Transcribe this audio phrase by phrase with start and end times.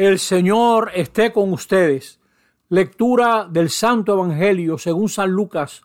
[0.00, 2.20] El Señor esté con ustedes.
[2.70, 5.82] Lectura del Santo Evangelio según San Lucas.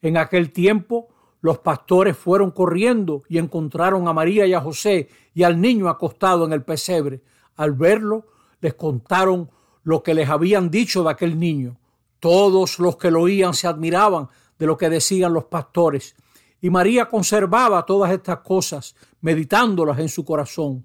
[0.00, 1.10] En aquel tiempo
[1.42, 6.44] los pastores fueron corriendo y encontraron a María y a José y al niño acostado
[6.44, 7.22] en el pesebre.
[7.54, 8.26] Al verlo,
[8.60, 9.48] les contaron
[9.84, 11.78] lo que les habían dicho de aquel niño.
[12.18, 16.16] Todos los que lo oían se admiraban de lo que decían los pastores.
[16.60, 20.84] Y María conservaba todas estas cosas, meditándolas en su corazón.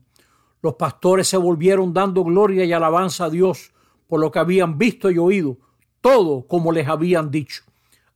[0.62, 3.72] Los pastores se volvieron dando gloria y alabanza a Dios
[4.08, 5.58] por lo que habían visto y oído,
[6.02, 7.64] todo como les habían dicho.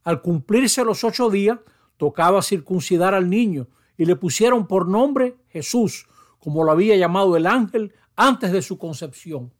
[0.03, 1.59] Al cumplirse los ocho días,
[1.97, 3.67] tocaba circuncidar al niño
[3.97, 6.07] y le pusieron por nombre Jesús,
[6.39, 9.53] como lo había llamado el ángel antes de su concepción.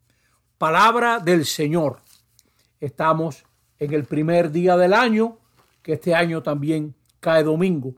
[0.58, 2.00] Palabra del Señor.
[2.80, 3.44] Estamos
[3.78, 5.38] en el primer día del año,
[5.84, 7.94] que este año también cae domingo.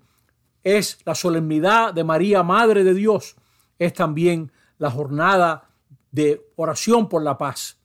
[0.64, 3.36] Es la solemnidad de María, Madre de Dios.
[3.80, 5.70] Es también la jornada
[6.12, 7.77] de oración por la paz.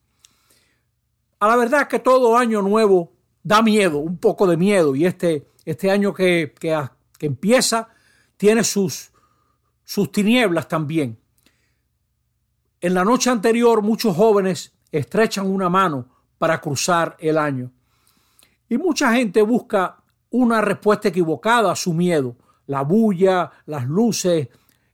[1.41, 5.47] A la verdad que todo año nuevo da miedo, un poco de miedo, y este,
[5.65, 6.77] este año que, que,
[7.19, 7.89] que empieza
[8.37, 9.11] tiene sus,
[9.85, 11.19] sus tinieblas también.
[12.81, 16.07] En la noche anterior muchos jóvenes estrechan una mano
[16.39, 17.73] para cruzar el año.
[18.69, 19.97] Y mucha gente busca
[20.31, 22.37] una respuesta equivocada a su miedo.
[22.67, 24.49] La bulla, las luces,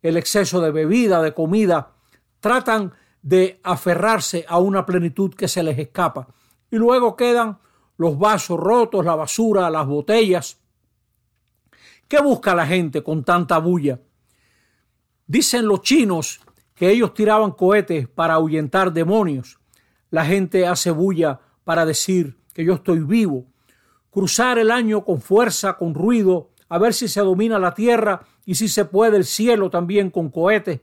[0.05, 1.95] el exceso de bebida, de comida,
[2.39, 6.29] tratan de aferrarse a una plenitud que se les escapa.
[6.71, 7.59] Y luego quedan
[7.97, 10.61] los vasos rotos, la basura, las botellas.
[12.07, 13.99] ¿Qué busca la gente con tanta bulla?
[15.27, 16.43] Dicen los chinos
[16.75, 19.59] que ellos tiraban cohetes para ahuyentar demonios.
[20.11, 23.47] La gente hace bulla para decir que yo estoy vivo.
[24.11, 28.55] Cruzar el año con fuerza, con ruido, a ver si se domina la tierra y
[28.55, 30.81] si se puede el cielo también con cohetes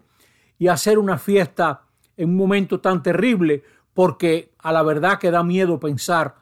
[0.57, 1.83] y hacer una fiesta
[2.17, 6.35] en un momento tan terrible, porque a la verdad que da miedo pensar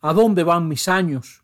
[0.00, 1.42] a dónde van mis años.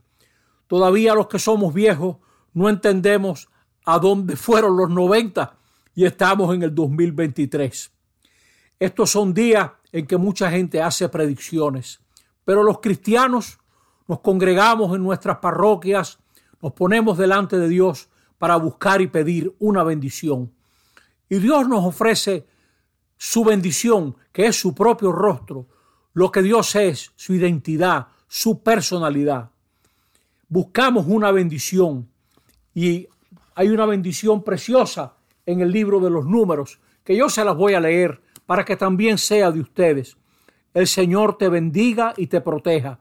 [0.67, 2.17] Todavía los que somos viejos
[2.55, 3.49] no entendemos
[3.85, 5.55] a dónde fueron los 90
[5.95, 7.93] y estamos en el 2023.
[8.79, 12.01] Estos son días en que mucha gente hace predicciones,
[12.45, 13.59] pero los cristianos
[14.09, 16.19] nos congregamos en nuestras parroquias,
[16.63, 18.09] nos ponemos delante de Dios
[18.39, 20.53] para buscar y pedir una bendición.
[21.29, 22.47] Y Dios nos ofrece
[23.17, 25.67] su bendición, que es su propio rostro,
[26.15, 29.51] lo que Dios es, su identidad, su personalidad.
[30.49, 32.09] Buscamos una bendición
[32.75, 33.09] y
[33.55, 35.15] hay una bendición preciosa
[35.47, 38.77] en el libro de los números que yo se las voy a leer para que
[38.77, 40.17] también sea de ustedes.
[40.75, 42.99] El Señor te bendiga y te proteja,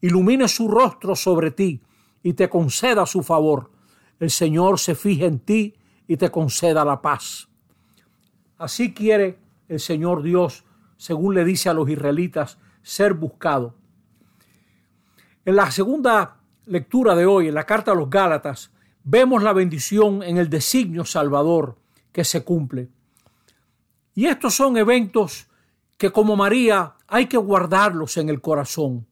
[0.00, 1.80] ilumine su rostro sobre ti
[2.24, 3.70] y te conceda su favor.
[4.18, 5.74] El Señor se fije en ti
[6.08, 7.48] y te conceda la paz.
[8.58, 10.64] Así quiere el Señor Dios,
[10.96, 13.74] según le dice a los israelitas, ser buscado.
[15.44, 18.72] En la segunda lectura de hoy, en la carta a los Gálatas,
[19.04, 21.76] vemos la bendición en el designio salvador
[22.10, 22.88] que se cumple.
[24.14, 25.46] Y estos son eventos
[25.98, 29.06] que como María hay que guardarlos en el corazón.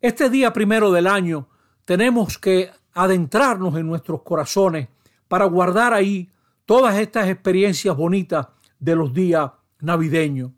[0.00, 1.48] Este día primero del año
[1.86, 4.88] tenemos que adentrarnos en nuestros corazones
[5.28, 6.28] para guardar ahí
[6.66, 8.48] todas estas experiencias bonitas
[8.78, 10.50] de los días navideños.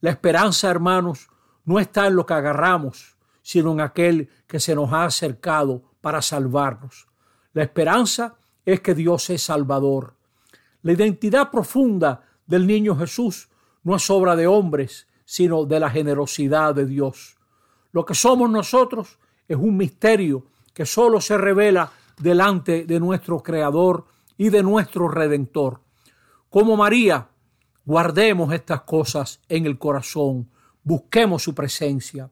[0.00, 1.28] La esperanza, hermanos,
[1.64, 6.20] no está en lo que agarramos, sino en aquel que se nos ha acercado para
[6.20, 7.08] salvarnos.
[7.54, 10.14] La esperanza es que Dios es salvador.
[10.82, 13.48] La identidad profunda del niño Jesús
[13.84, 17.38] no es obra de hombres, sino de la generosidad de Dios.
[17.92, 19.18] Lo que somos nosotros
[19.48, 20.44] es un misterio
[20.78, 24.06] que solo se revela delante de nuestro Creador
[24.36, 25.80] y de nuestro Redentor.
[26.48, 27.28] Como María,
[27.88, 30.50] Guardemos estas cosas en el corazón,
[30.82, 32.30] busquemos su presencia.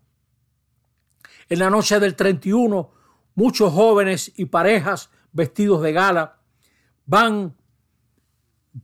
[1.49, 2.91] En la noche del 31,
[3.37, 6.41] muchos jóvenes y parejas vestidos de gala
[7.07, 7.57] van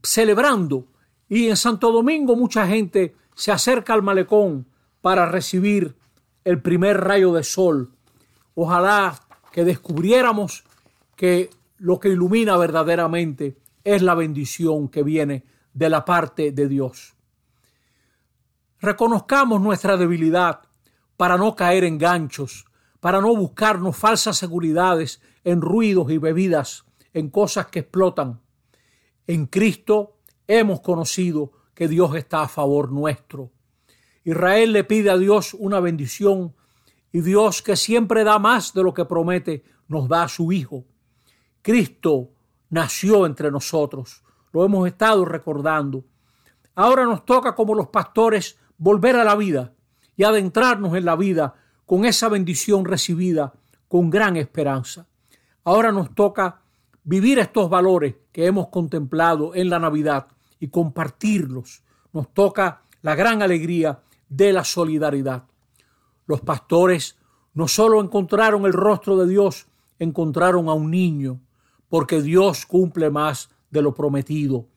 [0.01, 0.87] celebrando
[1.29, 4.65] y en Santo Domingo mucha gente se acerca al malecón
[4.99, 5.95] para recibir
[6.43, 7.93] el primer rayo de sol.
[8.55, 9.13] Ojalá
[9.53, 10.63] que descubriéramos
[11.15, 17.13] que lo que ilumina verdaderamente es la bendición que viene de la parte de Dios.
[18.81, 20.61] Reconozcamos nuestra debilidad
[21.17, 22.65] para no caer en ganchos,
[22.99, 28.41] para no buscarnos falsas seguridades en ruidos y bebidas, en cosas que explotan.
[29.27, 30.17] En Cristo
[30.47, 33.51] hemos conocido que Dios está a favor nuestro.
[34.23, 36.55] Israel le pide a Dios una bendición
[37.13, 40.83] y Dios que siempre da más de lo que promete, nos da a su Hijo.
[41.61, 42.31] Cristo
[42.69, 44.23] nació entre nosotros
[44.53, 46.05] lo hemos estado recordando.
[46.75, 49.73] Ahora nos toca como los pastores volver a la vida
[50.15, 51.55] y adentrarnos en la vida
[51.85, 53.53] con esa bendición recibida
[53.87, 55.07] con gran esperanza.
[55.65, 56.61] Ahora nos toca
[57.03, 60.27] vivir estos valores que hemos contemplado en la Navidad
[60.59, 61.83] y compartirlos.
[62.13, 63.99] Nos toca la gran alegría
[64.29, 65.43] de la solidaridad.
[66.25, 67.17] Los pastores
[67.53, 69.67] no solo encontraron el rostro de Dios,
[69.99, 71.39] encontraron a un niño,
[71.89, 74.67] porque Dios cumple más de lo prometido.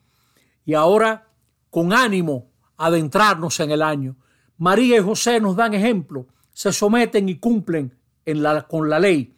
[0.65, 1.29] Y ahora,
[1.69, 4.15] con ánimo, adentrarnos en el año.
[4.57, 7.97] María y José nos dan ejemplo, se someten y cumplen
[8.67, 9.35] con la ley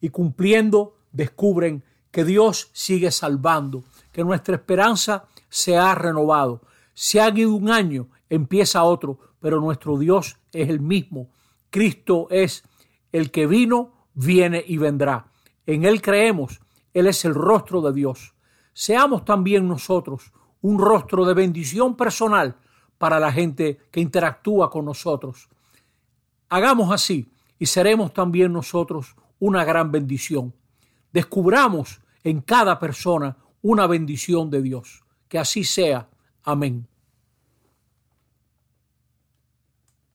[0.00, 6.62] y cumpliendo descubren que Dios sigue salvando, que nuestra esperanza se ha renovado.
[6.94, 11.28] Se ha ido un año, empieza otro, pero nuestro Dios es el mismo.
[11.76, 12.64] Cristo es
[13.12, 15.26] el que vino, viene y vendrá.
[15.66, 16.62] En Él creemos,
[16.94, 18.32] Él es el rostro de Dios.
[18.72, 20.32] Seamos también nosotros
[20.62, 22.56] un rostro de bendición personal
[22.96, 25.50] para la gente que interactúa con nosotros.
[26.48, 30.54] Hagamos así y seremos también nosotros una gran bendición.
[31.12, 35.04] Descubramos en cada persona una bendición de Dios.
[35.28, 36.08] Que así sea.
[36.42, 36.88] Amén.